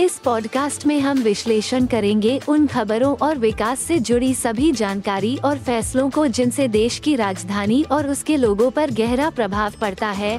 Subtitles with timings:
[0.00, 5.58] इस पॉडकास्ट में हम विश्लेषण करेंगे उन खबरों और विकास से जुड़ी सभी जानकारी और
[5.58, 10.38] फैसलों को जिनसे देश की राजधानी और उसके लोगों पर गहरा प्रभाव पड़ता है।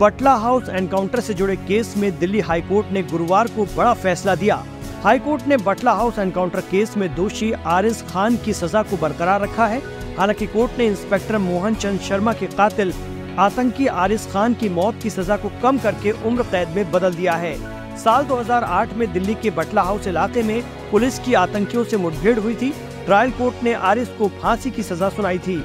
[0.00, 4.64] पटला हाउस एनकाउंटर से जुड़े केस में दिल्ली हाईकोर्ट ने गुरुवार को बड़ा फैसला दिया।
[5.04, 9.66] हाईकोर्ट ने बटला हाउस एनकाउंटर केस में दोषी आरिस खान की सजा को बरकरार रखा
[9.66, 9.82] है।
[10.16, 12.92] हालाँकि कोर्ट ने इंस्पेक्टर मोहन चंद शर्मा के कातिल
[13.38, 17.32] आतंकी आरिस खान की मौत की सजा को कम करके उम्र कैद में बदल दिया
[17.34, 17.54] है।
[17.98, 22.54] साल 2008 में दिल्ली के बटला हाउस इलाके में पुलिस की आतंकियों से मुठभेड़ हुई
[22.54, 22.70] थी।
[23.06, 25.62] ट्रायल कोर्ट ने आरिस को फांसी की सजा सुनाई थी।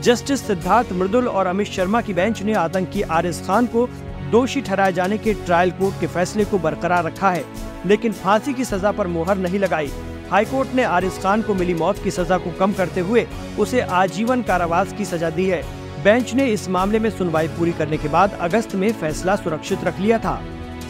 [0.00, 3.86] जस्टिस सिद्धार्थ मृदुल और अमित शर्मा की बेंच ने आतंकी आरिस खान को
[4.30, 7.44] दोषी ठहराए जाने के ट्रायल कोर्ट के फैसले को बरकरार रखा है,
[7.86, 9.90] लेकिन फांसी की सजा पर मुहर नहीं लगाई।
[10.30, 13.26] हाईकोर्ट ने आरिस खान को मिली मौत की सजा को कम करते हुए
[13.58, 15.62] उसे आजीवन कारावास की सजा दी है।
[16.04, 19.98] बेंच ने इस मामले में सुनवाई पूरी करने के बाद अगस्त में फैसला सुरक्षित रख
[20.00, 20.40] लिया था।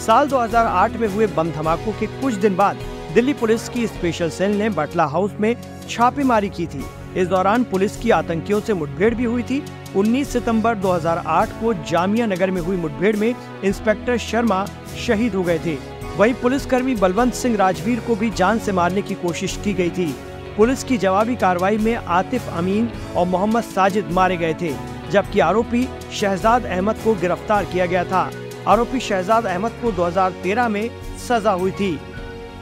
[0.06, 2.77] साल 2008 में हुए बम धमाकों के कुछ दिन बाद
[3.14, 5.55] दिल्ली पुलिस की स्पेशल सेल ने बटला हाउस में
[5.91, 6.84] छापेमारी की थी।
[7.17, 9.62] इस दौरान पुलिस की आतंकियों से मुठभेड़ भी हुई थी।
[9.97, 14.64] 19 सितंबर 2008 को जामिया नगर में हुई मुठभेड़ में इंस्पेक्टर शर्मा
[15.06, 15.77] शहीद हो गए थे।
[16.17, 20.14] वहीं पुलिसकर्मी बलवंत सिंह राजवीर को भी जान से मारने की कोशिश की गई थी।
[20.56, 25.87] पुलिस की जवाबी कार्रवाई में आतिफ अमीन और मोहम्मद साजिद मारे गए थे। जबकि आरोपी
[26.12, 28.31] शहजाद अहमद को गिरफ़्तार किया गया था।
[28.69, 31.98] आरोपी शहजाद अहमद को 2013 में सजा हुई थी।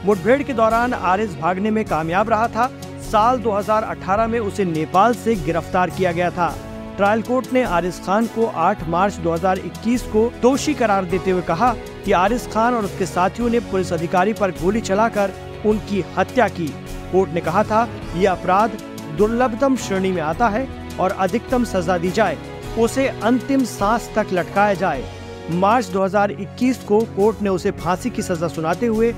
[0.05, 2.69] मुठभेड़ के दौरान आरिस भागने में कामयाब रहा था।
[3.11, 6.53] साल 2018 में उसे नेपाल से गिरफ़्तार किया गया था।
[6.97, 11.73] ट्रायल कोर्ट ने आरिस खान को 8 मार्च 2021 को दोषी करार देते हुए कहा
[12.05, 15.33] कि आरिस खान और उसके साथियों ने पुलिस अधिकारी पर गोली चलाकर
[15.65, 16.67] उनकी हत्या की।
[17.11, 18.77] कोर्ट ने कहा था, यह अपराध
[19.17, 20.65] दुर्लभतम श्रेणी में आता है
[20.99, 22.37] और अधिकतम सजा दी जाए।
[22.79, 25.03] उसे अंतिम सांस तक लटकाया जाए।
[25.51, 29.11] मार्च 2021 को कोर्ट ने उसे फांसी की सजा सुनाते हुए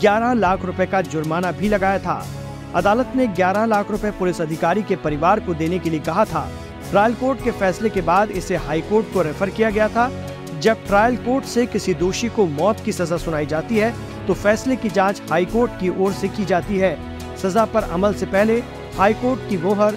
[0.00, 2.26] 11 लाख रुपए का जुर्माना भी लगाया था।
[2.74, 6.48] अदालत ने 11 लाख रुपए पुलिस अधिकारी के परिवार को देने के लिए कहा था।
[6.90, 10.10] ट्रायल कोर्ट के फैसले के बाद इसे हाई कोर्ट को रेफर किया गया था।
[10.60, 13.94] जब ट्रायल कोर्ट से किसी दोषी को मौत की सजा सुनाई जाती है
[14.26, 16.96] तो फैसले की जाँच हाई कोर्ट की ओर से की जाती है।
[17.36, 18.62] सजा पर अमल से पहले
[18.98, 19.96] हाई कोर्ट की मोहर